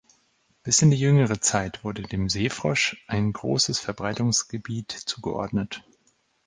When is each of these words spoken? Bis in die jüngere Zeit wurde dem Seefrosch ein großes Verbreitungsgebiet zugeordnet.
Bis 0.63 0.81
in 0.81 0.89
die 0.89 0.97
jüngere 0.97 1.41
Zeit 1.41 1.83
wurde 1.83 2.01
dem 2.01 2.27
Seefrosch 2.27 3.05
ein 3.07 3.33
großes 3.33 3.77
Verbreitungsgebiet 3.77 4.89
zugeordnet. 4.91 5.83